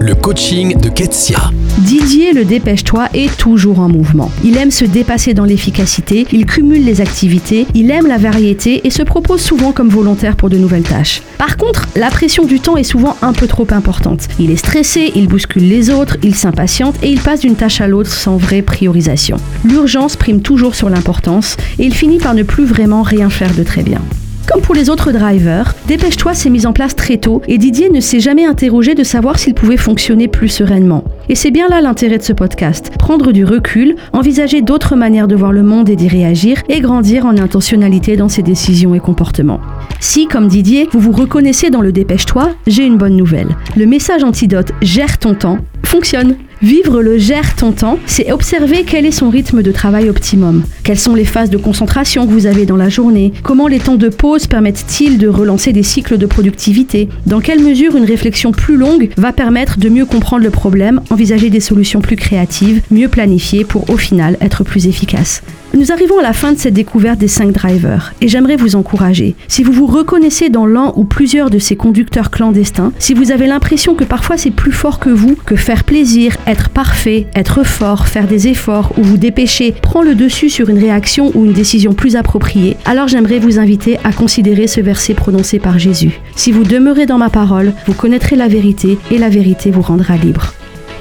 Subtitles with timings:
[0.00, 1.50] Le coaching de Ketsia.
[1.78, 4.30] Didier le dépêche-toi est toujours en mouvement.
[4.42, 8.90] Il aime se dépasser dans l'efficacité, il cumule les activités, il aime la variété et
[8.90, 11.22] se propose souvent comme volontaire pour de nouvelles tâches.
[11.38, 14.28] Par contre, la pression du temps est souvent un peu trop importante.
[14.40, 17.86] Il est stressé, il bouscule les autres, il s'impatiente et il passe d'une tâche à
[17.86, 19.36] l'autre sans vraie priorisation.
[19.64, 23.62] L'urgence prime toujours sur l'importance et il finit par ne plus vraiment rien faire de
[23.62, 24.00] très bien.
[24.46, 28.00] Comme pour les autres drivers, Dépêche-toi s'est mise en place très tôt et Didier ne
[28.00, 31.04] s'est jamais interrogé de savoir s'il pouvait fonctionner plus sereinement.
[31.30, 35.34] Et c'est bien là l'intérêt de ce podcast, prendre du recul, envisager d'autres manières de
[35.34, 39.60] voir le monde et d'y réagir et grandir en intentionnalité dans ses décisions et comportements.
[40.00, 43.56] Si, comme Didier, vous vous reconnaissez dans le Dépêche-toi, j'ai une bonne nouvelle.
[43.76, 46.36] Le message antidote Gère ton temps fonctionne.
[46.64, 50.64] Vivre le gère temps, c'est observer quel est son rythme de travail optimum.
[50.82, 53.34] Quelles sont les phases de concentration que vous avez dans la journée?
[53.42, 57.10] Comment les temps de pause permettent-ils de relancer des cycles de productivité?
[57.26, 61.50] Dans quelle mesure une réflexion plus longue va permettre de mieux comprendre le problème, envisager
[61.50, 65.42] des solutions plus créatives, mieux planifiées pour au final être plus efficace?
[65.74, 69.34] Nous arrivons à la fin de cette découverte des 5 drivers et j'aimerais vous encourager.
[69.48, 73.46] Si vous vous reconnaissez dans l'un ou plusieurs de ces conducteurs clandestins, si vous avez
[73.46, 78.06] l'impression que parfois c'est plus fort que vous, que faire plaisir, être parfait, être fort,
[78.06, 81.92] faire des efforts ou vous dépêcher prend le dessus sur une réaction ou une décision
[81.92, 86.20] plus appropriée, alors j'aimerais vous inviter à considérer ce verset prononcé par Jésus.
[86.36, 90.16] Si vous demeurez dans ma parole, vous connaîtrez la vérité et la vérité vous rendra
[90.16, 90.54] libre.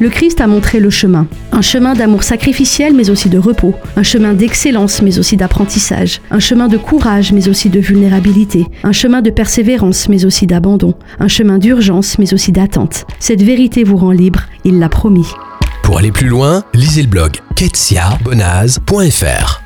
[0.03, 4.03] Le Christ a montré le chemin, un chemin d'amour sacrificiel mais aussi de repos, un
[4.03, 9.21] chemin d'excellence mais aussi d'apprentissage, un chemin de courage mais aussi de vulnérabilité, un chemin
[9.21, 13.05] de persévérance mais aussi d'abandon, un chemin d'urgence mais aussi d'attente.
[13.19, 15.27] Cette vérité vous rend libre, il l'a promis.
[15.83, 19.62] Pour aller plus loin, lisez le blog ketsiabonaz.fr.